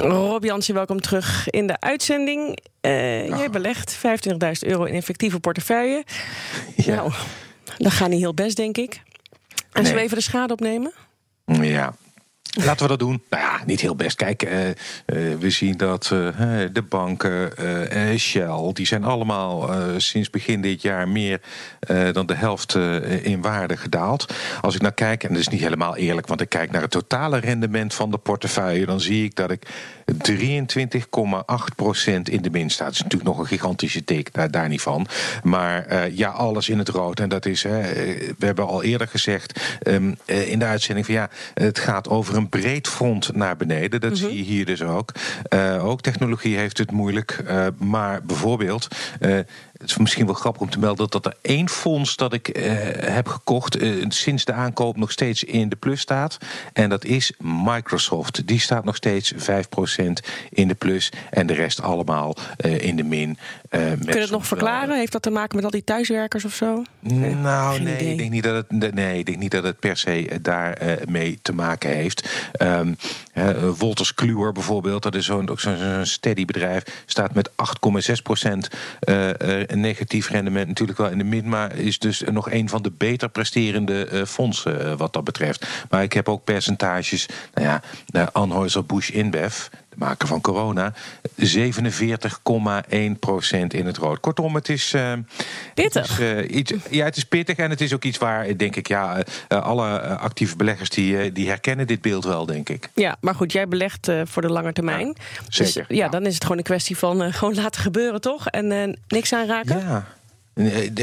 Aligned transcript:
Rob 0.00 0.44
Jansen, 0.44 0.74
welkom 0.74 1.00
terug 1.00 1.50
in 1.50 1.66
de 1.66 1.80
uitzending. 1.80 2.58
Uh, 2.80 3.28
jij 3.28 3.50
belegt 3.50 3.96
25.000 3.96 4.00
euro 4.58 4.84
in 4.84 4.94
effectieve 4.94 5.40
portefeuille. 5.40 6.04
Ja. 6.76 6.94
Nou, 6.94 7.12
dat 7.78 7.92
gaat 7.92 8.08
niet 8.08 8.20
heel 8.20 8.34
best, 8.34 8.56
denk 8.56 8.76
ik. 8.76 8.92
En 8.92 9.02
nee. 9.72 9.82
zullen 9.82 9.94
we 9.94 10.00
even 10.00 10.16
de 10.16 10.22
schade 10.22 10.52
opnemen? 10.52 10.92
Ja, 11.44 11.94
Laten 12.56 12.82
we 12.82 12.88
dat 12.88 12.98
doen. 12.98 13.22
Nou 13.30 13.42
ja, 13.42 13.60
niet 13.66 13.80
heel 13.80 13.96
best. 13.96 14.16
Kijk, 14.16 14.42
uh, 14.42 14.68
uh, 14.68 14.74
we 15.38 15.50
zien 15.50 15.76
dat 15.76 16.10
uh, 16.12 16.28
de 16.72 16.82
banken, 16.88 17.52
Shell, 18.18 18.70
die 18.72 18.86
zijn 18.86 19.04
allemaal 19.04 19.70
sinds 19.96 20.30
begin 20.30 20.60
dit 20.60 20.82
jaar 20.82 21.08
meer 21.08 21.40
dan 22.12 22.26
de 22.26 22.34
helft 22.34 22.74
in 23.22 23.42
waarde 23.42 23.76
gedaald. 23.76 24.34
Als 24.60 24.74
ik 24.74 24.80
naar 24.80 24.92
kijk, 24.92 25.24
en 25.24 25.28
dat 25.28 25.38
is 25.38 25.48
niet 25.48 25.60
helemaal 25.60 25.96
eerlijk, 25.96 26.26
want 26.26 26.40
ik 26.40 26.48
kijk 26.48 26.70
naar 26.70 26.82
het 26.82 26.90
totale 26.90 27.38
rendement 27.38 27.94
van 27.94 28.10
de 28.10 28.18
portefeuille, 28.18 28.86
dan 28.86 29.00
zie 29.00 29.24
ik 29.24 29.34
dat 29.34 29.50
ik 29.50 29.66
23,8% 30.08 30.12
in 32.22 32.42
de 32.42 32.50
min 32.50 32.70
staat. 32.70 32.86
Dat 32.86 32.94
is 32.94 33.02
natuurlijk 33.02 33.30
nog 33.30 33.38
een 33.38 33.46
gigantische 33.46 34.04
tik, 34.04 34.32
daar, 34.32 34.50
daar 34.50 34.68
niet 34.68 34.82
van. 34.82 35.06
Maar 35.42 36.10
ja, 36.12 36.28
alles 36.28 36.68
in 36.68 36.78
het 36.78 36.88
rood. 36.88 37.20
En 37.20 37.28
dat 37.28 37.46
is, 37.46 37.62
we 37.62 38.34
hebben 38.38 38.66
al 38.66 38.82
eerder 38.82 39.08
gezegd 39.08 39.60
um, 39.82 40.18
in 40.24 40.58
de 40.58 40.64
uitzending 40.64 41.06
van 41.06 41.14
ja, 41.14 41.30
het 41.54 41.78
gaat 41.78 42.08
over 42.08 42.36
een 42.38 42.48
breed 42.48 42.88
front 42.88 43.34
naar 43.34 43.56
beneden. 43.56 44.00
Dat 44.00 44.10
mhm. 44.10 44.20
zie 44.20 44.36
je 44.36 44.42
hier 44.42 44.64
dus 44.64 44.82
ook. 44.82 45.12
Uh, 45.54 45.84
ook 45.84 46.00
technologie 46.00 46.56
heeft 46.56 46.78
het 46.78 46.90
moeilijk. 46.90 47.42
Uh, 47.48 47.66
maar 47.78 48.22
bijvoorbeeld. 48.22 48.88
Het 49.78 49.90
is 49.90 49.96
misschien 49.96 50.26
wel 50.26 50.34
grappig 50.34 50.62
om 50.62 50.70
te 50.70 50.78
melden 50.78 51.10
dat 51.10 51.26
er 51.26 51.34
één 51.42 51.68
fonds 51.68 52.16
dat 52.16 52.32
ik 52.32 52.58
uh, 52.58 52.64
heb 52.94 53.28
gekocht 53.28 53.82
uh, 53.82 54.04
sinds 54.08 54.44
de 54.44 54.52
aankoop 54.52 54.96
nog 54.96 55.10
steeds 55.10 55.44
in 55.44 55.68
de 55.68 55.76
plus 55.76 56.00
staat. 56.00 56.38
En 56.72 56.88
dat 56.88 57.04
is 57.04 57.32
Microsoft. 57.38 58.46
Die 58.46 58.60
staat 58.60 58.84
nog 58.84 58.96
steeds 58.96 59.34
5% 59.34 59.36
in 60.50 60.68
de 60.68 60.74
plus 60.74 61.12
en 61.30 61.46
de 61.46 61.54
rest 61.54 61.82
allemaal 61.82 62.36
uh, 62.64 62.82
in 62.82 62.96
de 62.96 63.02
min. 63.02 63.38
Kun 63.68 63.98
je 64.00 64.18
het 64.18 64.30
nog 64.30 64.46
verklaren? 64.46 64.96
Heeft 64.96 65.12
dat 65.12 65.22
te 65.22 65.30
maken 65.30 65.56
met 65.56 65.64
al 65.64 65.70
die 65.70 65.84
thuiswerkers 65.84 66.44
of 66.44 66.54
zo? 66.54 66.82
Nou, 67.00 67.80
nee, 67.80 68.10
ik 68.10 68.18
denk 68.18 68.30
niet 68.30 68.42
dat 68.42 68.64
het, 68.68 68.94
nee, 68.94 69.18
ik 69.18 69.26
denk 69.26 69.38
niet 69.38 69.50
dat 69.50 69.64
het 69.64 69.78
per 69.78 69.96
se 69.96 70.38
daarmee 70.42 71.38
te 71.42 71.52
maken 71.52 71.90
heeft. 71.90 72.28
Um, 72.62 72.96
Wolters 73.78 74.14
Kluwer 74.14 74.52
bijvoorbeeld, 74.52 75.02
dat 75.02 75.14
is 75.14 75.24
zo'n 75.24 75.50
zo 75.56 75.74
steady 76.02 76.44
bedrijf, 76.44 77.02
staat 77.06 77.34
met 77.34 77.50
8,6% 77.50 77.54
een 78.98 79.80
negatief 79.80 80.28
rendement 80.28 80.66
natuurlijk 80.66 80.98
wel 80.98 81.10
in 81.10 81.18
de 81.18 81.24
min, 81.24 81.48
maar 81.48 81.76
is 81.76 81.98
dus 81.98 82.22
nog 82.30 82.50
een 82.50 82.68
van 82.68 82.82
de 82.82 82.92
beter 82.96 83.28
presterende 83.28 84.08
uh, 84.12 84.24
fondsen 84.24 84.86
uh, 84.86 84.96
wat 84.96 85.12
dat 85.12 85.24
betreft. 85.24 85.66
Maar 85.90 86.02
ik 86.02 86.12
heb 86.12 86.28
ook 86.28 86.44
percentages, 86.44 87.28
nou 87.54 87.80
ja, 88.12 88.30
Anheuser-Busch 88.32 89.10
InBev, 89.10 89.66
de 89.98 90.04
maker 90.04 90.28
van 90.28 90.40
corona, 90.40 90.92
47,1% 91.36 91.44
in 93.68 93.86
het 93.86 93.96
rood. 93.96 94.20
Kortom, 94.20 94.54
het 94.54 94.68
is. 94.68 94.92
Uh, 94.94 95.12
pittig. 95.74 96.18
Het 96.18 96.50
is, 96.50 96.56
iets, 96.56 96.72
ja, 96.90 97.04
het 97.04 97.16
is 97.16 97.24
pittig 97.24 97.56
en 97.56 97.70
het 97.70 97.80
is 97.80 97.94
ook 97.94 98.04
iets 98.04 98.18
waar, 98.18 98.56
denk 98.56 98.76
ik, 98.76 98.88
ja, 98.88 99.22
alle 99.48 100.00
actieve 100.00 100.56
beleggers 100.56 100.90
die, 100.90 101.32
die 101.32 101.48
herkennen 101.48 101.86
dit 101.86 102.00
beeld 102.00 102.24
wel, 102.24 102.46
denk 102.46 102.68
ik. 102.68 102.88
Ja, 102.94 103.16
maar 103.20 103.34
goed, 103.34 103.52
jij 103.52 103.68
belegt 103.68 104.10
voor 104.24 104.42
de 104.42 104.50
lange 104.50 104.72
termijn. 104.72 105.06
Ja, 105.06 105.14
zeker. 105.48 105.86
Dus, 105.88 105.96
ja, 105.96 106.04
ja, 106.04 106.08
dan 106.08 106.26
is 106.26 106.34
het 106.34 106.42
gewoon 106.42 106.58
een 106.58 106.64
kwestie 106.64 106.96
van 106.96 107.32
gewoon 107.32 107.54
laten 107.54 107.80
gebeuren, 107.80 108.20
toch? 108.20 108.46
En 108.46 108.98
niks 109.08 109.32
aanraken. 109.32 109.78
Ja. 109.78 110.06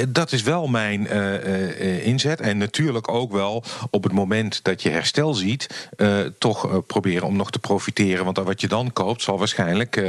Dat 0.10 0.32
is 0.32 0.44
wel 0.44 0.68
mijn 0.68 1.02
uh, 1.02 1.34
uh, 1.34 2.06
inzet. 2.06 2.42
En 2.42 2.58
natuurlijk 2.58 3.10
ook 3.10 3.32
wel 3.32 3.64
op 3.90 4.04
het 4.04 4.12
moment 4.12 4.64
dat 4.64 4.82
je 4.82 4.90
herstel 4.90 5.34
ziet, 5.34 5.90
uh, 5.98 6.20
toch 6.38 6.86
proberen 6.88 7.28
om 7.28 7.36
nog 7.36 7.52
te 7.52 7.60
profiteren. 7.60 8.26
Want 8.26 8.38
wat 8.38 8.62
je 8.62 8.68
dan 8.68 8.94
koopt, 8.94 9.22
zal 9.22 9.38
waarschijnlijk. 9.38 10.02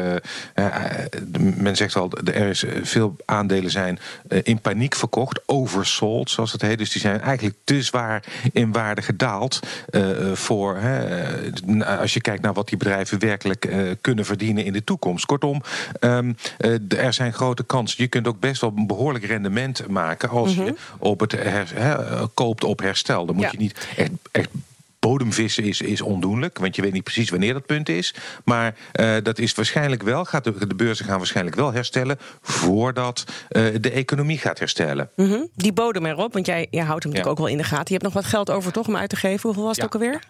men 1.57 1.77
zegt 1.77 1.97
al, 1.97 2.11
er 2.25 2.49
is 2.49 2.65
veel 2.83 3.17
aandelen 3.25 3.71
zijn 3.71 3.99
in 4.43 4.61
paniek 4.61 4.95
verkocht, 4.95 5.41
oversold, 5.47 6.31
zoals 6.31 6.53
het 6.53 6.63
heet. 6.63 6.79
Dus 6.79 6.93
die 6.93 7.01
zijn 7.01 7.21
eigenlijk 7.21 7.57
te 7.65 7.83
zwaar 7.83 8.25
in 8.53 8.73
waarde 8.73 9.03
gedaald. 9.03 9.61
voor 10.33 10.79
als 12.01 12.15
je 12.15 12.21
kijkt 12.21 12.43
naar 12.43 12.53
wat 12.53 12.69
die 12.69 12.79
bedrijven 12.79 13.19
werkelijk 13.19 13.69
kunnen 14.01 14.25
verdienen 14.25 14.65
in 14.65 14.73
de 14.73 14.85
toekomst. 14.85 15.27
Kortom, 15.27 15.63
um, 16.01 16.37
er 16.89 17.13
zijn 17.13 17.33
grote 17.33 17.65
kansen. 17.65 18.03
Je 18.03 18.09
kunt 18.09 18.29
ook 18.29 18.41
best 18.41 18.61
wel 18.61 18.73
behoorlijk 18.87 19.25
rendement 19.43 19.89
maken 19.89 20.29
als 20.29 20.55
je 20.55 20.61
mhm. 20.61 20.73
op 20.99 21.21
het 21.21 21.33
her, 21.33 21.73
koopt 22.35 22.65
op 22.65 22.81
herstel. 22.81 23.27
Dan 23.27 23.37
moet 23.37 23.51
je 23.51 23.59
niet 23.59 23.89
echt, 23.97 24.11
echt 24.33 24.49
bodemvissen 25.09 25.65
is, 25.65 25.81
is 25.81 26.01
ondoenlijk, 26.01 26.59
want 26.59 26.77
je 26.77 26.83
weet 26.83 26.93
niet 26.93 27.05
precies 27.05 27.31
wanneer 27.31 27.53
dat 27.53 27.67
punt 27.67 27.89
is. 27.89 28.15
Maar 28.45 28.75
uh, 29.01 29.17
dat 29.23 29.39
is 29.39 29.55
waarschijnlijk 29.55 30.03
wel, 30.03 30.25
gaat 30.25 30.45
de, 30.45 30.67
de, 30.67 30.75
beurzen 30.75 31.05
gaan 31.05 31.19
waarschijnlijk 31.19 31.57
wel 31.57 31.73
herstellen 31.73 32.19
voordat 32.43 33.25
uh, 33.51 33.75
de 33.81 33.91
economie 33.91 34.39
gaat 34.39 34.59
herstellen. 34.59 35.11
Mm 35.17 35.29
-hmm. 35.29 35.49
Die 35.55 35.73
bodem 35.73 36.07
erop, 36.07 36.33
want 36.33 36.47
jij, 36.47 36.67
jij 36.71 36.85
houdt 36.85 37.03
hem 37.03 37.13
natuurlijk 37.13 37.41
ook 37.41 37.47
wel 37.47 37.57
in 37.57 37.63
de 37.63 37.69
gaten. 37.69 37.85
Je 37.87 37.93
hebt 37.93 38.05
nog 38.05 38.13
wat 38.13 38.25
geld 38.25 38.51
over 38.51 38.73
toch 38.73 38.87
om 38.87 38.97
uit 38.97 39.09
te 39.09 39.17
geven. 39.17 39.43
Hoeveel 39.43 39.65
was 39.65 39.77
het 39.77 39.85
ook 39.85 39.95
alweer? 39.95 40.21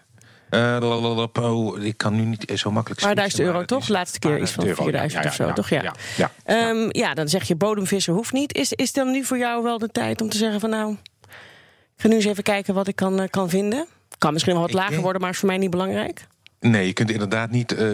Uh, 0.49 1.85
ik 1.85 1.97
kan 1.97 2.15
nu 2.15 2.21
niet 2.21 2.51
zo 2.55 2.71
makkelijk 2.71 3.01
Maar 3.01 3.15
1000 3.15 3.41
euro 3.41 3.65
toch? 3.65 3.85
De 3.85 3.91
laatste 3.91 4.19
keer 4.19 4.41
iets 4.41 4.51
van 4.51 4.65
4000 4.65 5.11
ja, 5.11 5.21
ja, 5.21 5.27
of 5.27 5.35
zo, 5.35 5.53
toch? 5.53 5.69
Ja. 5.69 5.93
Ja, 6.17 6.31
um, 6.69 6.87
ja, 6.91 7.13
dan 7.13 7.27
zeg 7.27 7.47
je 7.47 7.55
bodemvissen 7.55 8.13
hoeft 8.13 8.31
niet. 8.31 8.53
Is, 8.53 8.73
is 8.73 8.93
dan 8.93 9.11
nu 9.11 9.23
voor 9.23 9.37
jou 9.37 9.63
wel 9.63 9.77
de 9.77 9.87
tijd 9.87 10.21
om 10.21 10.29
te 10.29 10.37
zeggen 10.37 10.59
van 10.59 10.69
nou... 10.69 10.91
Ik 10.91 12.03
ga 12.03 12.07
nu 12.07 12.15
eens 12.15 12.25
even 12.25 12.43
kijken 12.43 12.73
wat 12.73 12.87
ik 12.87 12.95
kan, 12.95 13.21
uh, 13.21 13.27
kan 13.29 13.49
vinden. 13.49 13.85
Kan 14.17 14.33
misschien 14.33 14.53
wel 14.53 14.61
wat 14.61 14.73
lager 14.73 15.01
worden, 15.01 15.21
maar 15.21 15.29
is 15.29 15.37
voor 15.37 15.47
mij 15.47 15.57
niet 15.57 15.69
belangrijk. 15.69 16.27
Nee, 16.59 16.85
je 16.85 16.93
kunt 16.93 17.11
inderdaad 17.11 17.51
niet, 17.51 17.73
uh, 17.73 17.89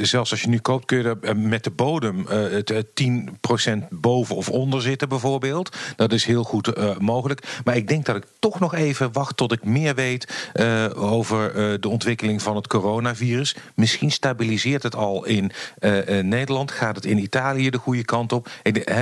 zelfs 0.00 0.30
als 0.30 0.40
je 0.40 0.48
nu 0.48 0.58
koopt, 0.58 0.84
kun 0.84 0.98
je 0.98 1.16
er 1.20 1.36
met 1.36 1.64
de 1.64 1.70
bodem 1.70 2.18
uh, 2.18 2.26
het, 2.30 2.84
10% 3.02 3.88
boven 3.90 4.36
of 4.36 4.48
onder 4.48 4.82
zitten, 4.82 5.08
bijvoorbeeld. 5.08 5.76
Dat 5.96 6.12
is 6.12 6.24
heel 6.24 6.44
goed 6.44 6.78
uh, 6.78 6.96
mogelijk. 6.96 7.60
Maar 7.64 7.76
ik 7.76 7.88
denk 7.88 8.04
dat 8.04 8.16
ik 8.16 8.24
toch 8.38 8.60
nog 8.60 8.74
even 8.74 9.12
wacht 9.12 9.36
tot 9.36 9.52
ik 9.52 9.64
meer 9.64 9.94
weet 9.94 10.52
over 10.94 11.52
de 11.80 11.88
ontwikkeling 11.88 12.42
van 12.42 12.56
het 12.56 12.66
coronavirus. 12.66 13.56
Misschien 13.74 14.10
stabiliseert 14.10 14.82
het 14.82 14.94
al 14.94 15.24
in 15.24 15.50
Nederland, 16.22 16.70
gaat 16.70 16.96
het 16.96 17.04
in 17.04 17.18
Italië 17.18 17.70
de 17.70 17.78
goede 17.78 18.04
kant 18.04 18.32
op. 18.32 18.48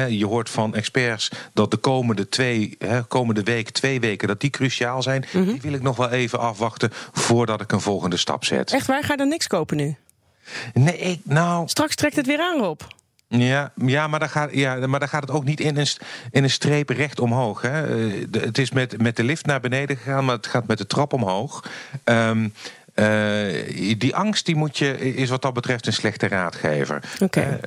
je 0.08 0.26
hoort 0.26 0.50
van 0.50 0.74
experts 0.74 1.30
dat 1.52 1.70
de 1.70 1.76
komende 1.76 2.28
twee, 2.28 2.78
komende 3.08 3.42
week, 3.42 3.70
twee 3.70 4.00
weken, 4.00 4.28
dat 4.28 4.40
die 4.40 4.50
cruciaal 4.50 5.02
zijn. 5.02 5.24
Mm 5.32 5.42
-hmm. 5.42 5.52
Die 5.52 5.60
wil 5.60 5.72
ik 5.72 5.82
nog 5.82 5.96
wel 5.96 6.10
even 6.10 6.38
afwachten 6.38 6.90
voordat 7.12 7.60
ik 7.60 7.72
een 7.72 7.80
volgende 7.80 8.16
stap 8.16 8.44
zet. 8.44 8.72
Echt 8.72 8.86
waar? 8.86 9.04
Ga 9.06 9.12
je 9.12 9.18
dan 9.18 9.28
niks 9.28 9.46
kopen 9.46 9.76
nu? 9.76 9.96
Nee, 10.74 10.98
ik, 10.98 11.20
nou... 11.22 11.68
Straks 11.68 11.94
trekt 11.94 12.16
het 12.16 12.26
weer 12.26 12.40
aan, 12.40 12.58
Rob. 12.58 12.80
Ja, 13.28 13.72
ja, 13.76 14.06
maar 14.06 14.18
dan 14.18 14.28
gaat, 14.28 14.50
ja, 14.52 14.86
maar 14.86 15.00
dan 15.00 15.08
gaat 15.08 15.22
het 15.22 15.30
ook 15.30 15.44
niet 15.44 15.60
in 15.60 15.76
een, 15.76 15.86
in 16.30 16.42
een 16.42 16.50
streep 16.50 16.88
recht 16.88 17.20
omhoog. 17.20 17.62
Hè. 17.62 17.86
De, 18.30 18.38
het 18.38 18.58
is 18.58 18.70
met, 18.70 19.02
met 19.02 19.16
de 19.16 19.24
lift 19.24 19.46
naar 19.46 19.60
beneden 19.60 19.96
gegaan, 19.96 20.24
maar 20.24 20.36
het 20.36 20.46
gaat 20.46 20.66
met 20.66 20.78
de 20.78 20.86
trap 20.86 21.12
omhoog. 21.12 21.64
Um, 22.04 22.52
uh, 22.94 23.98
die 23.98 24.16
angst 24.16 24.46
die 24.46 24.56
moet 24.56 24.78
je, 24.78 25.14
is 25.14 25.30
wat 25.30 25.42
dat 25.42 25.54
betreft 25.54 25.86
een 25.86 25.92
slechte 25.92 26.28
raadgever. 26.28 27.02
Oké. 27.20 27.24
Okay. 27.24 27.60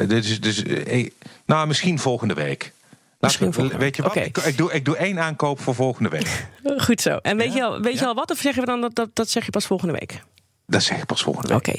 Uh, 0.00 0.08
dus, 0.08 0.40
dus, 0.40 0.62
uh, 0.62 1.10
nou, 1.46 1.66
misschien 1.66 1.98
volgende 1.98 2.34
week. 2.34 2.72
Misschien 3.20 3.52
volgende 3.52 3.78
weet 3.78 3.96
je 3.96 4.02
wat? 4.02 4.10
Okay. 4.10 4.24
Ik, 4.24 4.36
ik, 4.36 4.56
doe, 4.56 4.72
ik 4.72 4.84
doe 4.84 4.96
één 4.96 5.20
aankoop 5.20 5.60
voor 5.60 5.74
volgende 5.74 6.08
week. 6.08 6.46
Goed 6.86 7.00
zo. 7.00 7.16
En 7.16 7.36
weet, 7.36 7.52
ja? 7.52 7.56
je, 7.56 7.64
al, 7.64 7.80
weet 7.80 7.94
ja? 7.94 8.00
je 8.00 8.06
al 8.06 8.14
wat? 8.14 8.30
Of 8.30 8.38
zeggen 8.38 8.60
we 8.60 8.68
dan 8.68 8.80
dat, 8.80 8.94
dat, 8.94 9.08
dat 9.12 9.28
zeg 9.28 9.44
je 9.44 9.50
pas 9.50 9.66
volgende 9.66 9.92
week? 9.92 10.20
Dat 10.66 10.82
zeg 10.82 10.98
ik 10.98 11.06
pas 11.06 11.22
volgende 11.22 11.48
week. 11.48 11.56
Oké. 11.56 11.68
Okay. 11.68 11.74